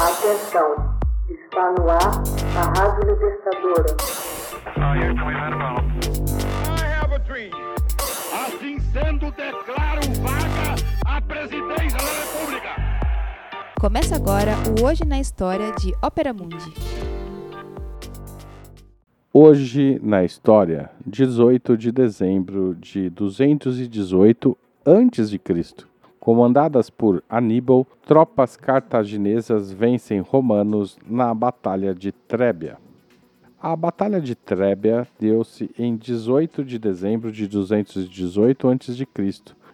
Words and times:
Atenção, 0.00 0.96
está 1.28 1.72
no 1.72 1.90
ar 1.90 1.98
a 2.56 2.80
Rádio 2.80 3.10
Libertadora. 3.10 3.96
Assim 8.32 8.78
sendo, 8.78 9.32
declaro 9.32 10.00
vaga 10.22 10.76
a 11.04 11.20
presidência 11.20 11.98
da 11.98 12.12
República. 12.12 12.68
Começa 13.80 14.14
agora 14.14 14.52
o 14.78 14.86
Hoje 14.86 15.04
na 15.04 15.18
História 15.18 15.72
de 15.72 15.92
Ópera 16.00 16.32
Mundi. 16.32 16.72
Hoje 19.34 19.98
na 20.00 20.22
História, 20.22 20.92
18 21.04 21.76
de 21.76 21.90
dezembro 21.90 22.76
de 22.76 23.10
218 23.10 24.56
a.C. 24.86 25.38
Comandadas 26.28 26.90
por 26.90 27.24
Aníbal, 27.26 27.86
tropas 28.04 28.54
cartaginesas 28.54 29.72
vencem 29.72 30.20
romanos 30.20 30.98
na 31.08 31.32
Batalha 31.32 31.94
de 31.94 32.12
Trébia. 32.12 32.76
A 33.58 33.74
Batalha 33.74 34.20
de 34.20 34.34
Trébia 34.34 35.08
deu-se 35.18 35.70
em 35.78 35.96
18 35.96 36.62
de 36.66 36.78
dezembro 36.78 37.32
de 37.32 37.48
218 37.48 38.68
a.C., 38.68 39.06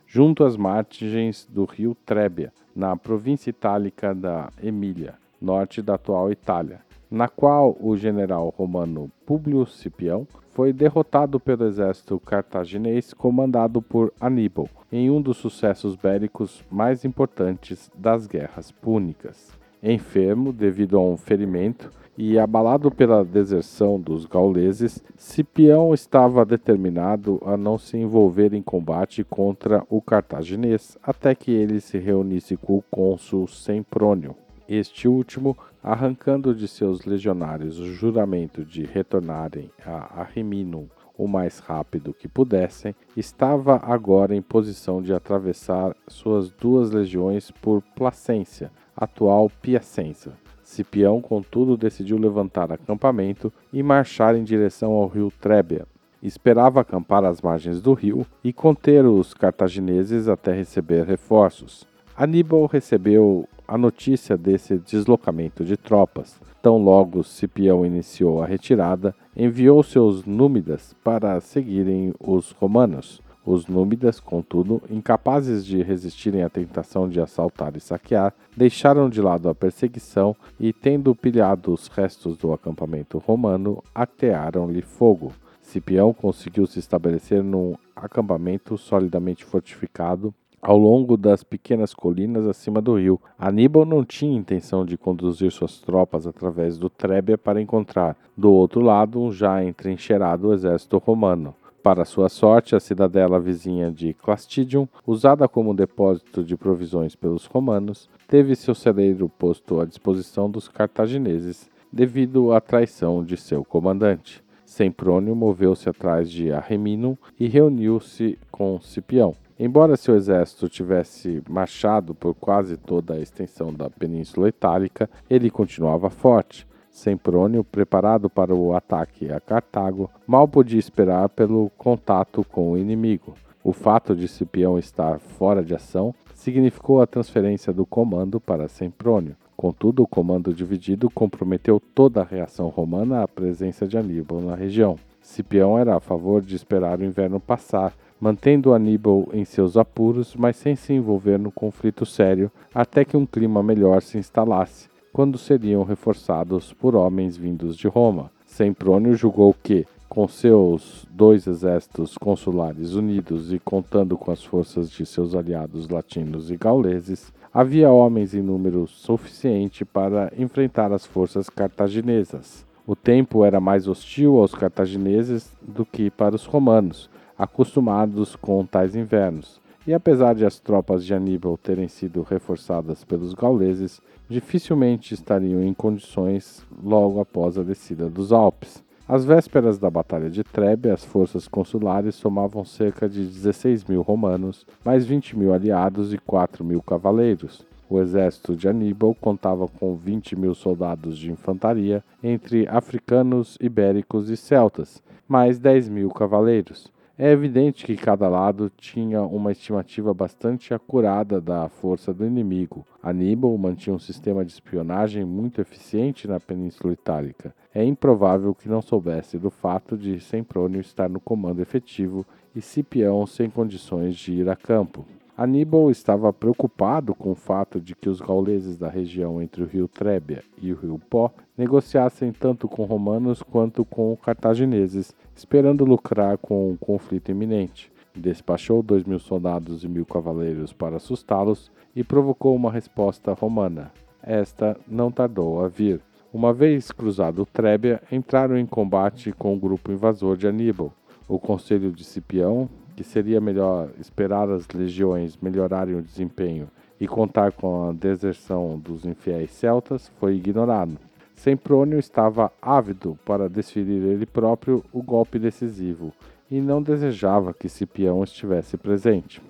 junto 0.07 0.45
às 0.45 0.57
margens 0.57 1.45
do 1.51 1.65
rio 1.65 1.97
Trébia, 2.07 2.53
na 2.73 2.97
província 2.97 3.51
itálica 3.51 4.15
da 4.15 4.49
Emília, 4.63 5.15
norte 5.43 5.83
da 5.83 5.95
atual 5.95 6.31
Itália, 6.31 6.83
na 7.15 7.29
qual 7.29 7.77
o 7.81 7.97
general 7.97 8.53
romano 8.59 9.09
Públio 9.25 9.65
Cipião 9.67 10.27
foi 10.51 10.73
derrotado 10.73 11.39
pelo 11.39 11.65
exército 11.65 12.19
cartaginês 12.19 13.15
comandado 13.15 13.81
por 13.81 14.13
Aníbal, 14.21 14.69
em 14.91 15.09
um 15.11 15.23
dos 15.23 15.37
sucessos 15.37 15.95
bélicos 15.95 16.65
mais 16.69 17.05
importantes 17.05 17.89
das 17.97 18.27
guerras 18.27 18.73
púnicas. 18.73 19.53
Enfermo 19.81 20.53
devido 20.53 20.99
a 20.99 21.01
um 21.01 21.17
ferimento 21.17 21.89
e 22.19 22.37
abalado 22.37 22.91
pela 22.91 23.25
deserção 23.25 24.01
dos 24.01 24.27
gauleses, 24.27 25.03
Cipião 25.17 25.95
estava 25.95 26.45
determinado 26.45 27.41
a 27.47 27.57
não 27.57 27.79
se 27.79 27.97
envolver 27.97 28.55
em 28.55 28.63
combate 28.63 29.23
contra 29.23 29.85
o 29.89 30.01
cartaginês 30.01 30.99
até 31.01 31.33
que 31.33 31.53
ele 31.53 31.81
se 31.81 31.97
reunisse 31.97 32.57
com 32.57 32.79
o 32.79 32.85
cônsul 32.91 33.47
Semprônio. 33.47 34.35
Este 34.69 35.07
último, 35.07 35.57
arrancando 35.83 36.55
de 36.55 36.67
seus 36.67 37.05
legionários 37.05 37.79
o 37.79 37.87
juramento 37.87 38.65
de 38.65 38.85
retornarem 38.85 39.71
a 39.85 40.23
Ariminum 40.23 40.89
o 41.17 41.29
mais 41.29 41.59
rápido 41.59 42.15
que 42.15 42.27
pudessem, 42.27 42.95
estava 43.17 43.77
agora 43.85 44.35
em 44.35 44.43
posição 44.43 45.01
de 45.01 45.13
atravessar 45.13 45.95
suas 46.09 46.51
duas 46.51 46.91
legiões 46.91 47.51
por 47.51 47.83
Placência, 47.95 48.71
atual 48.97 49.51
Piacenza. 49.63 50.33
Cipião, 50.63 51.21
contudo, 51.21 51.77
decidiu 51.77 52.19
levantar 52.19 52.73
acampamento 52.73 53.53
e 53.73 53.83
marchar 53.83 54.35
em 54.35 54.43
direção 54.43 54.93
ao 54.93 55.07
rio 55.07 55.33
Trébia. 55.41 55.87
Esperava 56.23 56.81
acampar 56.81 57.23
às 57.23 57.43
margens 57.43 57.83
do 57.83 57.93
rio 57.93 58.27
e 58.43 58.53
conter 58.53 59.05
os 59.05 59.35
cartagineses 59.35 60.27
até 60.27 60.53
receber 60.53 61.05
reforços. 61.05 61.87
Aníbal 62.17 62.67
recebeu 62.67 63.47
a 63.67 63.79
notícia 63.79 64.37
desse 64.37 64.79
deslocamento 64.79 65.65
de 65.65 65.77
tropas. 65.77 66.41
Tão 66.63 66.79
logo 66.79 67.23
Cipião 67.23 67.85
iniciou 67.85 68.43
a 68.43 68.47
retirada, 68.47 69.15
enviou 69.37 69.83
seus 69.83 70.25
númidas 70.25 70.95
para 71.05 71.41
seguirem 71.41 72.15
os 72.19 72.53
romanos. 72.53 73.21
Os 73.45 73.67
númidas, 73.67 74.19
contudo, 74.19 74.81
incapazes 74.89 75.67
de 75.67 75.83
resistirem 75.83 76.43
à 76.43 76.49
tentação 76.49 77.07
de 77.07 77.21
assaltar 77.21 77.77
e 77.77 77.81
saquear, 77.81 78.33
deixaram 78.57 79.11
de 79.11 79.21
lado 79.21 79.51
a 79.51 79.55
perseguição 79.55 80.35
e, 80.59 80.73
tendo 80.73 81.15
pilhado 81.15 81.71
os 81.71 81.89
restos 81.89 82.39
do 82.39 82.55
acampamento 82.55 83.19
romano, 83.19 83.83
atearam-lhe 83.95 84.81
fogo. 84.81 85.31
Cipião 85.61 86.15
conseguiu 86.15 86.67
se 86.67 86.79
estabelecer 86.79 87.43
num 87.43 87.75
acampamento 87.95 88.79
solidamente 88.79 89.45
fortificado 89.45 90.35
ao 90.65 90.79
longo 90.79 91.15
das 91.19 91.45
pequenas 91.45 91.93
colinas 91.93 92.47
acima 92.47 92.81
do 92.81 92.97
rio. 92.97 93.21
Aníbal 93.39 93.85
não 93.85 94.03
tinha 94.03 94.37
intenção 94.37 94.83
de 94.83 94.97
conduzir 94.97 95.53
suas 95.53 95.79
tropas 95.79 96.27
através 96.27 96.79
do 96.79 96.89
Trébia 96.89 97.37
para 97.37 97.61
encontrar, 97.61 98.17
do 98.35 98.51
outro 98.51 98.81
lado, 98.81 99.21
um 99.21 99.31
já 99.31 99.63
entrincheirado 99.63 100.55
exército 100.55 100.97
romano. 100.97 101.55
Para 101.83 102.07
sua 102.07 102.31
sorte, 102.31 102.75
a 102.75 102.81
cidadela 102.81 103.39
vizinha 103.39 103.91
de 103.91 104.15
Clastidium, 104.15 104.89
usada 105.07 105.47
como 105.47 105.75
depósito 105.75 106.43
de 106.43 106.57
provisões 106.57 107.15
pelos 107.15 107.45
romanos, 107.45 108.09
teve 108.27 108.57
seu 108.57 108.75
celeiro 108.75 109.29
posto 109.29 109.79
à 109.79 109.85
disposição 109.85 110.51
dos 110.51 110.67
cartagineses 110.67 111.69
devido 111.93 112.55
à 112.55 112.61
traição 112.61 113.23
de 113.23 113.37
seu 113.37 113.63
comandante. 113.63 114.43
Semprônio 114.65 115.37
moveu-se 115.37 115.91
atrás 115.91 116.31
de 116.31 116.51
Arreminum 116.51 117.19
e 117.39 117.49
reuniu-se 117.49 118.39
com 118.51 118.81
Cipião. 118.81 119.35
Embora 119.59 119.97
seu 119.97 120.17
exército 120.17 120.69
tivesse 120.69 121.41
marchado 121.49 122.13
por 122.13 122.35
quase 122.35 122.77
toda 122.77 123.15
a 123.15 123.21
extensão 123.21 123.73
da 123.73 123.89
Península 123.89 124.49
Itálica, 124.49 125.09
ele 125.31 125.49
continuava 125.49 126.11
forte. 126.11 126.67
Semprônio, 126.91 127.63
preparado 127.63 128.29
para 128.29 128.55
o 128.55 128.75
ataque 128.75 129.31
a 129.31 129.41
Cartago, 129.41 130.11
mal 130.27 130.49
podia 130.49 130.79
esperar 130.79 131.29
pelo 131.29 131.71
contato 131.79 132.45
com 132.51 132.73
o 132.73 132.79
inimigo. 132.79 133.35
O 133.63 133.73
fato 133.73 134.15
de 134.15 134.29
Cipião 134.29 134.79
estar 134.79 135.19
fora 135.19 135.63
de 135.63 135.75
ação 135.75 136.15
significou 136.35 137.01
a 137.01 137.07
transferência 137.07 137.73
do 137.73 137.87
comando 137.87 138.41
para 138.41 138.69
Semprônio. 138.69 139.37
Contudo, 139.57 140.03
o 140.03 140.07
comando 140.07 140.53
dividido 140.53 141.09
comprometeu 141.09 141.81
toda 141.95 142.21
a 142.21 142.25
reação 142.25 142.69
romana 142.69 143.23
à 143.23 143.29
presença 143.29 143.87
de 143.87 143.97
Aníbal 143.97 144.41
na 144.41 144.55
região. 144.55 144.99
Cipião 145.23 145.79
era 145.79 145.97
a 145.97 146.01
favor 146.01 146.43
de 146.43 146.55
esperar 146.55 146.99
o 146.99 147.05
inverno 147.05 147.41
passar 147.41 147.95
mantendo 148.25 148.73
Aníbal 148.73 149.29
em 149.35 149.45
seus 149.45 149.77
apuros, 149.77 150.35
mas 150.35 150.57
sem 150.57 150.75
se 150.75 150.95
envolver 150.95 151.39
no 151.39 151.53
conflito 151.53 152.07
sério, 152.07 152.51
até 152.75 153.05
que 153.05 153.19
um 153.19 153.27
clima 153.27 153.63
melhor 153.63 154.01
se 154.01 154.17
instalasse, 154.17 154.89
quando 155.13 155.37
seriam 155.37 155.85
reforçados 155.85 156.73
por 156.73 156.97
homens 156.97 157.37
vindos 157.37 157.77
de 157.77 157.87
Roma. 157.87 158.31
Semprônio 158.47 159.15
julgou 159.15 159.55
que, 159.63 159.87
com 160.09 160.27
seus 160.27 161.07
dois 161.11 161.47
exércitos 161.47 162.17
consulares 162.17 162.95
unidos 162.95 163.53
e 163.53 163.59
contando 163.59 164.17
com 164.17 164.31
as 164.31 164.43
forças 164.43 164.91
de 164.91 165.05
seus 165.05 165.35
aliados 165.35 165.91
latinos 165.91 166.51
e 166.51 166.57
gauleses, 166.57 167.31
havia 167.53 167.91
homens 167.91 168.35
em 168.35 168.41
número 168.41 168.87
suficiente 168.87 169.85
para 169.85 170.33
enfrentar 170.39 170.95
as 170.95 171.05
forças 171.05 171.51
cartaginesas. 171.51 172.65
O 172.87 172.97
tempo 172.97 173.45
era 173.45 173.61
mais 173.61 173.87
hostil 173.87 174.39
aos 174.39 174.55
cartagineses 174.55 175.53
do 175.61 175.85
que 175.85 176.11
para 176.11 176.35
os 176.35 176.47
romanos, 176.47 177.11
acostumados 177.39 178.37
com 178.37 178.65
tais 178.65 178.95
invernos, 178.95 179.61
e 179.87 179.93
apesar 179.93 180.35
de 180.35 180.47
as 180.47 180.59
tropas 180.59 181.05
de 181.05 181.13
Aníbal 181.13 181.59
terem 181.59 181.89
sido 181.89 182.23
reforçadas 182.23 183.05
pelos 183.05 183.35
gauleses, 183.35 184.01
dificilmente 184.29 185.13
estariam 185.13 185.63
em 185.63 185.75
condições 185.75 186.65
logo 186.83 187.21
após 187.21 187.59
a 187.59 187.63
descida 187.63 188.09
dos 188.09 188.33
Alpes. 188.33 188.83
Às 189.07 189.23
vésperas 189.23 189.79
da 189.79 189.91
Batalha 189.91 190.31
de 190.31 190.43
Trebe, 190.43 190.89
as 190.89 191.05
forças 191.05 191.47
consulares 191.47 192.15
somavam 192.15 192.65
cerca 192.65 193.07
de 193.07 193.27
16 193.27 193.85
mil 193.85 194.01
romanos, 194.01 194.67
mais 194.83 195.05
20 195.05 195.37
mil 195.37 195.53
aliados 195.53 196.15
e 196.15 196.19
4 196.19 196.65
mil 196.65 196.81
cavaleiros. 196.81 197.67
O 197.91 198.01
exército 198.01 198.57
de 198.57 198.67
Aníbal 198.67 199.15
contava 199.21 199.69
com 199.69 199.95
20 199.95 200.37
mil 200.37 200.55
soldados 200.55 201.19
de 201.19 201.31
infantaria, 201.31 202.03
entre 202.23 202.67
africanos, 202.67 203.59
ibéricos 203.61 204.31
e 204.31 204.39
celtas, 204.39 205.03
mais 205.29 205.59
10 205.59 205.91
mil 205.91 206.09
cavaleiros. 206.09 206.91
É 207.17 207.31
evidente 207.31 207.87
que 207.87 207.97
cada 207.97 208.29
lado 208.29 208.69
tinha 208.77 209.23
uma 209.23 209.53
estimativa 209.53 210.13
bastante 210.13 210.75
acurada 210.75 211.41
da 211.41 211.69
força 211.69 212.13
do 212.13 212.27
inimigo. 212.27 212.85
Aníbal 213.01 213.57
mantinha 213.57 213.95
um 213.95 214.01
sistema 214.01 214.45
de 214.45 214.51
espionagem 214.51 215.25
muito 215.25 215.61
eficiente 215.61 216.27
na 216.27 216.41
Península 216.41 216.93
Itálica. 216.93 217.55
É 217.73 217.85
improvável 217.85 218.53
que 218.53 218.69
não 218.69 218.83
soubesse 218.83 219.39
do 219.39 219.49
fato 219.49 219.97
de 219.97 220.19
Semprônio 220.19 220.81
estar 220.81 221.09
no 221.09 221.21
comando 221.21 221.63
efetivo 221.63 222.27
e 222.53 222.61
Cipião 222.61 223.25
sem 223.29 223.49
condições 223.49 224.17
de 224.17 224.33
ir 224.33 224.49
a 224.49 224.57
campo. 224.57 225.07
Aníbal 225.37 225.91
estava 225.91 226.33
preocupado 226.33 227.13
com 227.13 227.33
o 227.33 227.35
fato 227.35 227.81
de 227.81 227.97
que 227.97 228.09
os 228.09 228.21
gauleses 228.21 228.79
da 228.79 228.89
região 228.89 229.43
entre 229.43 229.65
o 229.65 229.67
rio 229.67 229.89
Trébia 229.89 230.45
e 230.63 230.73
o 230.73 230.77
rio 230.77 231.01
Pó 231.11 231.33
negociassem 231.59 232.31
tanto 232.31 232.69
com 232.69 232.85
romanos 232.85 233.43
quanto 233.43 233.85
com 233.85 234.17
cartagineses, 234.17 235.13
esperando 235.35 235.85
lucrar 235.85 236.39
com 236.39 236.71
o 236.71 236.79
conflito 236.79 237.33
iminente. 237.33 237.91
Despachou 238.15 238.81
dois 238.81 239.03
mil 239.03 239.19
soldados 239.19 239.83
e 239.83 239.89
mil 239.89 240.07
cavaleiros 240.07 240.73
para 240.73 240.99
assustá-los 240.99 241.69
e 241.97 242.05
provocou 242.05 242.55
uma 242.55 242.71
resposta 242.71 243.33
romana. 243.33 243.91
Esta 244.23 244.77
não 244.87 245.11
tardou 245.11 245.65
a 245.65 245.69
vir. 245.69 246.01
Uma 246.33 246.53
vez 246.53 246.93
cruzado 246.93 247.45
Trébia, 247.45 248.01
entraram 248.11 248.57
em 248.57 248.67
combate 248.67 249.33
com 249.33 249.53
o 249.53 249.59
grupo 249.59 249.91
invasor 249.91 250.37
de 250.37 250.47
Aníbal. 250.47 250.93
O 251.27 251.41
conselho 251.41 251.91
de 251.91 252.05
Cipião, 252.05 252.69
que 252.97 253.05
seria 253.05 253.41
melhor 253.41 253.89
esperar 253.99 254.49
as 254.51 254.69
legiões 254.69 255.37
melhorarem 255.41 255.97
o 255.97 256.03
desempenho 256.03 256.69
e 257.01 257.07
contar 257.07 257.53
com 257.53 257.89
a 257.89 257.93
deserção 257.93 258.79
dos 258.79 259.05
infiéis 259.05 259.51
celtas 259.51 260.11
foi 260.21 260.37
ignorado. 260.37 260.97
Semprônio 261.35 261.99
estava 261.99 262.53
ávido 262.63 263.19
para 263.25 263.49
desferir 263.49 264.03
ele 264.03 264.25
próprio 264.25 264.85
o 264.93 265.03
golpe 265.03 265.39
decisivo 265.39 266.13
e 266.51 266.61
não 266.61 266.81
desejava 266.81 267.53
que 267.53 267.69
Cipião 267.69 268.23
estivesse 268.23 268.77
presente. 268.77 269.43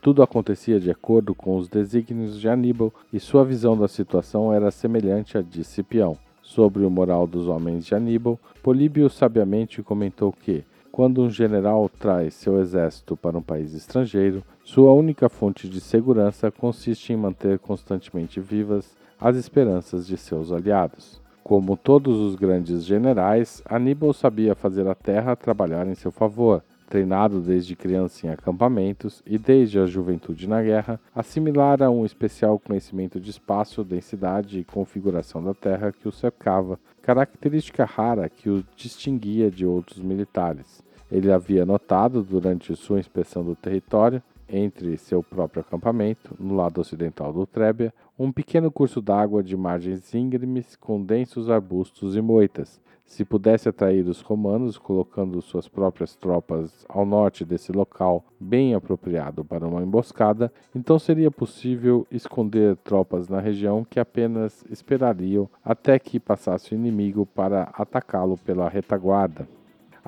Tudo 0.00 0.22
acontecia 0.22 0.80
de 0.80 0.90
acordo 0.90 1.34
com 1.34 1.56
os 1.56 1.68
desígnios 1.68 2.40
de 2.40 2.48
Aníbal 2.48 2.92
e 3.12 3.20
sua 3.20 3.44
visão 3.44 3.76
da 3.76 3.86
situação 3.86 4.52
era 4.52 4.70
semelhante 4.70 5.36
à 5.36 5.42
de 5.42 5.62
Cipião. 5.62 6.16
Sobre 6.42 6.84
o 6.84 6.90
moral 6.90 7.26
dos 7.26 7.46
homens 7.46 7.84
de 7.84 7.94
Aníbal, 7.94 8.38
Políbio 8.62 9.10
sabiamente 9.10 9.82
comentou 9.82 10.32
que, 10.32 10.64
quando 10.92 11.22
um 11.22 11.30
general 11.30 11.88
traz 11.88 12.34
seu 12.34 12.60
exército 12.60 13.16
para 13.16 13.38
um 13.38 13.42
país 13.42 13.72
estrangeiro, 13.74 14.42
sua 14.64 14.92
única 14.92 15.28
fonte 15.28 15.68
de 15.68 15.80
segurança 15.80 16.50
consiste 16.50 17.12
em 17.12 17.16
manter 17.16 17.58
constantemente 17.58 18.40
vivas 18.40 18.96
as 19.20 19.36
esperanças 19.36 20.06
de 20.06 20.16
seus 20.16 20.50
aliados. 20.50 21.20
Como 21.42 21.76
todos 21.76 22.18
os 22.18 22.34
grandes 22.34 22.84
generais, 22.84 23.62
Aníbal 23.64 24.12
sabia 24.12 24.54
fazer 24.54 24.86
a 24.86 24.94
terra 24.94 25.36
trabalhar 25.36 25.86
em 25.86 25.94
seu 25.94 26.10
favor, 26.10 26.62
treinado 26.90 27.40
desde 27.40 27.76
criança 27.76 28.26
em 28.26 28.30
acampamentos 28.30 29.22
e 29.24 29.38
desde 29.38 29.78
a 29.78 29.86
juventude 29.86 30.48
na 30.48 30.60
guerra, 30.60 31.00
assimilara 31.14 31.88
um 31.88 32.04
especial 32.04 32.58
conhecimento 32.58 33.20
de 33.20 33.30
espaço, 33.30 33.84
densidade 33.84 34.58
e 34.58 34.64
configuração 34.64 35.42
da 35.42 35.54
terra 35.54 35.92
que 35.92 36.08
o 36.08 36.12
cercava, 36.12 36.78
característica 37.00 37.84
rara 37.84 38.28
que 38.28 38.50
o 38.50 38.64
distinguia 38.74 39.50
de 39.50 39.64
outros 39.64 40.00
militares. 40.00 40.82
Ele 41.10 41.30
havia 41.30 41.64
notado 41.64 42.22
durante 42.24 42.74
sua 42.74 42.98
inspeção 42.98 43.44
do 43.44 43.54
território 43.54 44.20
entre 44.48 44.96
seu 44.96 45.22
próprio 45.22 45.60
acampamento, 45.60 46.34
no 46.40 46.56
lado 46.56 46.80
ocidental 46.80 47.32
do 47.32 47.46
Trébia, 47.46 47.94
um 48.18 48.32
pequeno 48.32 48.68
curso 48.68 49.00
d'água 49.00 49.44
de 49.44 49.56
margens 49.56 50.12
íngremes 50.12 50.74
com 50.74 51.00
densos 51.00 51.48
arbustos 51.48 52.16
e 52.16 52.20
moitas. 52.20 52.80
Se 53.10 53.24
pudesse 53.24 53.68
atrair 53.68 54.06
os 54.06 54.20
romanos, 54.20 54.78
colocando 54.78 55.42
suas 55.42 55.66
próprias 55.66 56.14
tropas 56.14 56.86
ao 56.88 57.04
norte 57.04 57.44
desse 57.44 57.72
local, 57.72 58.24
bem 58.38 58.72
apropriado 58.72 59.44
para 59.44 59.66
uma 59.66 59.82
emboscada, 59.82 60.52
então 60.72 60.96
seria 60.96 61.28
possível 61.28 62.06
esconder 62.08 62.76
tropas 62.76 63.28
na 63.28 63.40
região 63.40 63.84
que 63.84 63.98
apenas 63.98 64.64
esperariam 64.70 65.50
até 65.64 65.98
que 65.98 66.20
passasse 66.20 66.72
o 66.72 66.76
inimigo 66.76 67.26
para 67.26 67.64
atacá-lo 67.74 68.38
pela 68.38 68.68
retaguarda. 68.68 69.59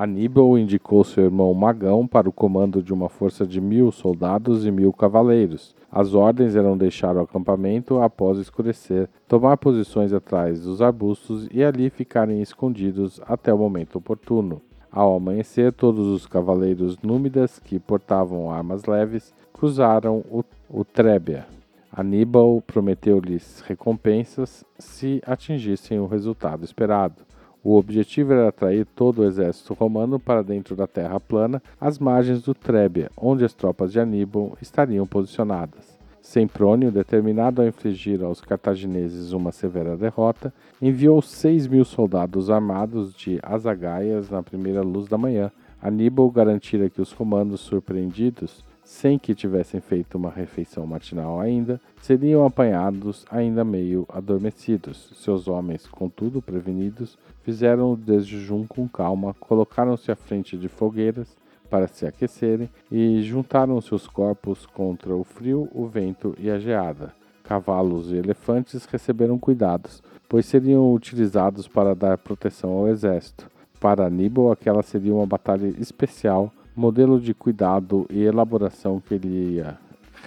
Aníbal 0.02 0.58
indicou 0.58 1.04
seu 1.04 1.22
irmão 1.22 1.54
Magão 1.54 2.08
para 2.08 2.28
o 2.28 2.32
comando 2.32 2.82
de 2.82 2.92
uma 2.92 3.08
força 3.08 3.46
de 3.46 3.60
mil 3.60 3.92
soldados 3.92 4.66
e 4.66 4.70
mil 4.72 4.92
cavaleiros. 4.92 5.76
As 5.88 6.12
ordens 6.12 6.56
eram 6.56 6.76
deixar 6.76 7.16
o 7.16 7.20
acampamento 7.20 8.02
após 8.02 8.36
escurecer, 8.38 9.08
tomar 9.28 9.56
posições 9.58 10.12
atrás 10.12 10.62
dos 10.62 10.82
arbustos 10.82 11.48
e 11.52 11.62
ali 11.62 11.88
ficarem 11.88 12.42
escondidos 12.42 13.20
até 13.28 13.54
o 13.54 13.58
momento 13.58 13.98
oportuno. 13.98 14.60
Ao 14.90 15.14
amanhecer, 15.14 15.72
todos 15.72 16.08
os 16.08 16.26
cavaleiros 16.26 16.98
númidas 16.98 17.60
que 17.60 17.78
portavam 17.78 18.50
armas 18.50 18.86
leves 18.86 19.32
cruzaram 19.52 20.24
o, 20.28 20.42
o 20.68 20.84
Trébia. 20.84 21.46
Aníbal 21.92 22.60
prometeu-lhes 22.66 23.60
recompensas 23.60 24.64
se 24.80 25.22
atingissem 25.24 26.00
o 26.00 26.08
resultado 26.08 26.64
esperado. 26.64 27.22
O 27.64 27.76
objetivo 27.76 28.32
era 28.32 28.48
atrair 28.48 28.84
todo 28.84 29.20
o 29.20 29.24
exército 29.24 29.72
romano 29.72 30.18
para 30.18 30.42
dentro 30.42 30.74
da 30.74 30.86
terra 30.86 31.20
plana, 31.20 31.62
às 31.80 31.98
margens 31.98 32.42
do 32.42 32.54
Trébia, 32.54 33.10
onde 33.16 33.44
as 33.44 33.54
tropas 33.54 33.92
de 33.92 34.00
Aníbal 34.00 34.56
estariam 34.60 35.06
posicionadas. 35.06 35.96
Semprônio, 36.20 36.90
determinado 36.90 37.62
a 37.62 37.66
infligir 37.66 38.22
aos 38.22 38.40
cartagineses 38.40 39.32
uma 39.32 39.52
severa 39.52 39.96
derrota, 39.96 40.52
enviou 40.80 41.20
seis 41.22 41.66
mil 41.66 41.84
soldados 41.84 42.50
armados 42.50 43.14
de 43.14 43.38
azagaias 43.42 44.30
na 44.30 44.42
primeira 44.42 44.82
luz 44.82 45.08
da 45.08 45.18
manhã. 45.18 45.50
Aníbal 45.80 46.30
garantira 46.30 46.88
que 46.88 47.00
os 47.00 47.12
romanos, 47.12 47.60
surpreendidos, 47.60 48.64
sem 48.92 49.18
que 49.18 49.34
tivessem 49.34 49.80
feito 49.80 50.18
uma 50.18 50.30
refeição 50.30 50.86
matinal 50.86 51.40
ainda, 51.40 51.80
seriam 52.02 52.44
apanhados 52.44 53.24
ainda 53.30 53.64
meio 53.64 54.06
adormecidos. 54.08 55.10
Seus 55.16 55.48
homens, 55.48 55.86
contudo 55.86 56.42
prevenidos, 56.42 57.18
fizeram 57.42 57.94
o 57.94 57.96
desjejum 57.96 58.66
com 58.66 58.86
calma, 58.86 59.34
colocaram-se 59.40 60.12
à 60.12 60.14
frente 60.14 60.58
de 60.58 60.68
fogueiras 60.68 61.34
para 61.70 61.88
se 61.88 62.04
aquecerem 62.04 62.68
e 62.90 63.22
juntaram 63.22 63.80
seus 63.80 64.06
corpos 64.06 64.66
contra 64.66 65.16
o 65.16 65.24
frio, 65.24 65.70
o 65.72 65.86
vento 65.86 66.36
e 66.38 66.50
a 66.50 66.58
geada. 66.58 67.14
Cavalos 67.42 68.12
e 68.12 68.16
elefantes 68.16 68.84
receberam 68.84 69.38
cuidados, 69.38 70.02
pois 70.28 70.44
seriam 70.44 70.92
utilizados 70.92 71.66
para 71.66 71.94
dar 71.94 72.18
proteção 72.18 72.70
ao 72.70 72.88
exército. 72.88 73.50
Para 73.80 74.06
Aníbal, 74.06 74.52
aquela 74.52 74.82
seria 74.82 75.14
uma 75.14 75.26
batalha 75.26 75.66
especial 75.80 76.52
modelo 76.74 77.20
de 77.20 77.34
cuidado 77.34 78.06
e 78.10 78.22
elaboração 78.22 79.00
que 79.00 79.14
ele 79.14 79.54
ia 79.54 79.78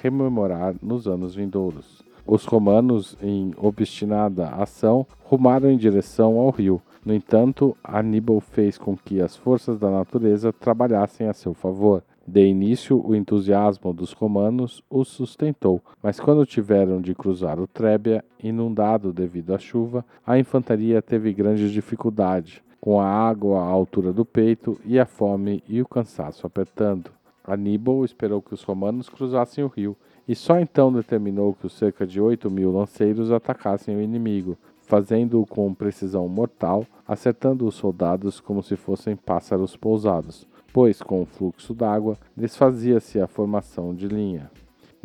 rememorar 0.01 0.75
nos 0.81 1.07
anos 1.07 1.33
vindouros. 1.35 2.03
Os 2.27 2.45
romanos, 2.45 3.15
em 3.21 3.53
obstinada 3.57 4.49
ação, 4.49 5.05
rumaram 5.23 5.69
em 5.69 5.77
direção 5.77 6.37
ao 6.37 6.49
rio. 6.49 6.81
No 7.05 7.13
entanto, 7.13 7.77
Aníbal 7.83 8.39
fez 8.39 8.77
com 8.77 8.97
que 8.97 9.21
as 9.21 9.35
forças 9.35 9.77
da 9.77 9.91
natureza 9.91 10.51
trabalhassem 10.51 11.27
a 11.27 11.33
seu 11.33 11.53
favor. 11.53 12.03
De 12.27 12.43
início, 12.43 12.99
o 13.05 13.15
entusiasmo 13.15 13.93
dos 13.93 14.11
romanos 14.11 14.83
os 14.89 15.09
sustentou, 15.09 15.79
mas 16.01 16.19
quando 16.19 16.43
tiveram 16.43 16.99
de 16.99 17.13
cruzar 17.13 17.59
o 17.59 17.67
Trébia, 17.67 18.25
inundado 18.41 19.13
devido 19.13 19.53
à 19.53 19.59
chuva, 19.59 20.03
a 20.25 20.39
infantaria 20.39 21.03
teve 21.03 21.31
grande 21.31 21.71
dificuldade 21.71 22.64
com 22.85 23.01
a 23.01 23.07
água 23.07 23.61
à 23.61 23.63
altura 23.63 24.13
do 24.13 24.23
peito 24.23 24.79
e 24.85 24.99
a 24.99 25.07
fome 25.07 25.63
e 25.67 25.81
o 25.81 25.87
cansaço 25.87 26.45
apertando. 26.45 27.09
Aníbal 27.43 28.05
esperou 28.05 28.43
que 28.43 28.53
os 28.53 28.61
romanos 28.61 29.09
cruzassem 29.09 29.63
o 29.63 29.67
rio 29.67 29.97
e 30.27 30.35
só 30.35 30.59
então 30.59 30.93
determinou 30.93 31.55
que 31.55 31.65
os 31.65 31.73
cerca 31.73 32.05
de 32.05 32.21
oito 32.21 32.47
mil 32.47 32.71
lanceiros 32.71 33.31
atacassem 33.31 33.97
o 33.97 34.01
inimigo, 34.01 34.55
fazendo-o 34.83 35.47
com 35.47 35.73
precisão 35.73 36.27
mortal, 36.27 36.85
acertando 37.07 37.65
os 37.65 37.73
soldados 37.73 38.39
como 38.39 38.61
se 38.61 38.75
fossem 38.75 39.15
pássaros 39.15 39.75
pousados, 39.75 40.47
pois 40.71 41.01
com 41.01 41.23
o 41.23 41.25
fluxo 41.25 41.73
d'água 41.73 42.15
desfazia-se 42.37 43.19
a 43.19 43.25
formação 43.25 43.95
de 43.95 44.07
linha. 44.07 44.51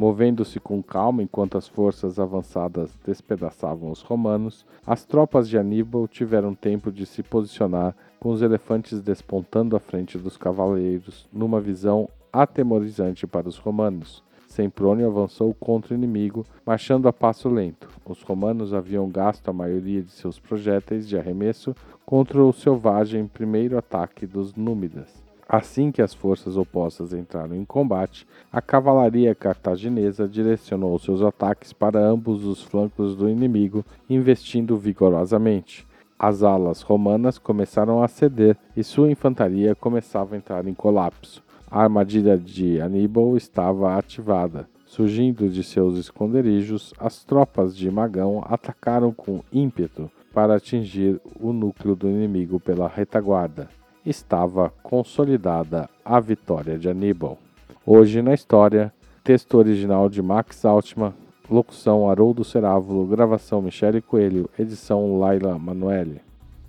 Movendo-se 0.00 0.58
com 0.58 0.82
calma 0.82 1.22
enquanto 1.22 1.58
as 1.58 1.68
forças 1.68 2.18
avançadas 2.18 2.98
despedaçavam 3.04 3.90
os 3.90 4.00
romanos, 4.00 4.64
as 4.86 5.04
tropas 5.04 5.46
de 5.46 5.58
Aníbal 5.58 6.08
tiveram 6.08 6.54
tempo 6.54 6.90
de 6.90 7.04
se 7.04 7.22
posicionar, 7.22 7.94
com 8.18 8.30
os 8.30 8.40
elefantes 8.40 9.02
despontando 9.02 9.76
à 9.76 9.78
frente 9.78 10.16
dos 10.16 10.38
cavaleiros, 10.38 11.28
numa 11.30 11.60
visão 11.60 12.08
atemorizante 12.32 13.26
para 13.26 13.46
os 13.46 13.58
romanos. 13.58 14.24
Semprônio 14.48 15.06
avançou 15.06 15.52
contra 15.52 15.92
o 15.92 15.96
inimigo, 15.98 16.46
marchando 16.64 17.06
a 17.06 17.12
passo 17.12 17.50
lento. 17.50 17.86
Os 18.02 18.22
romanos 18.22 18.72
haviam 18.72 19.06
gasto 19.06 19.50
a 19.50 19.52
maioria 19.52 20.00
de 20.00 20.12
seus 20.12 20.38
projéteis 20.38 21.06
de 21.06 21.18
arremesso 21.18 21.76
contra 22.06 22.42
o 22.42 22.54
selvagem 22.54 23.26
primeiro 23.26 23.76
ataque 23.76 24.26
dos 24.26 24.54
Númidas. 24.54 25.29
Assim 25.52 25.90
que 25.90 26.00
as 26.00 26.14
forças 26.14 26.56
opostas 26.56 27.12
entraram 27.12 27.56
em 27.56 27.64
combate, 27.64 28.24
a 28.52 28.62
cavalaria 28.62 29.34
cartaginesa 29.34 30.28
direcionou 30.28 30.96
seus 30.96 31.22
ataques 31.22 31.72
para 31.72 31.98
ambos 31.98 32.44
os 32.44 32.62
flancos 32.62 33.16
do 33.16 33.28
inimigo, 33.28 33.84
investindo 34.08 34.76
vigorosamente. 34.76 35.84
As 36.16 36.44
alas 36.44 36.82
romanas 36.82 37.36
começaram 37.36 38.00
a 38.00 38.06
ceder 38.06 38.56
e 38.76 38.84
sua 38.84 39.10
infantaria 39.10 39.74
começava 39.74 40.36
a 40.36 40.38
entrar 40.38 40.68
em 40.68 40.74
colapso. 40.74 41.42
A 41.68 41.82
armadilha 41.82 42.38
de 42.38 42.80
Aníbal 42.80 43.36
estava 43.36 43.98
ativada. 43.98 44.68
Surgindo 44.86 45.48
de 45.48 45.64
seus 45.64 45.98
esconderijos, 45.98 46.94
as 46.96 47.24
tropas 47.24 47.76
de 47.76 47.90
Magão 47.90 48.40
atacaram 48.46 49.12
com 49.12 49.42
ímpeto 49.52 50.08
para 50.32 50.54
atingir 50.54 51.20
o 51.40 51.52
núcleo 51.52 51.96
do 51.96 52.08
inimigo 52.08 52.60
pela 52.60 52.86
retaguarda 52.86 53.68
estava 54.04 54.70
consolidada 54.82 55.88
a 56.04 56.20
vitória 56.20 56.78
de 56.78 56.88
Aníbal. 56.88 57.38
Hoje 57.84 58.22
na 58.22 58.32
história, 58.34 58.92
texto 59.22 59.58
original 59.58 60.08
de 60.08 60.22
Max 60.22 60.64
Altman, 60.64 61.12
locução 61.48 62.08
Haroldo 62.08 62.44
Cerávulo, 62.44 63.04
gravação 63.06 63.60
Michele 63.60 64.00
Coelho, 64.00 64.48
edição 64.58 65.18
Laila 65.18 65.58
Manoeli. 65.58 66.22